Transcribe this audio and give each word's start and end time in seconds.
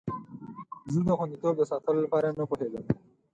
زه 0.93 0.99
د 1.07 1.09
خوندیتوب 1.17 1.53
د 1.57 1.61
ساتلو 1.71 1.99
لپاره 2.05 2.27
نه 2.39 2.43
پوهیږم. 2.49 2.83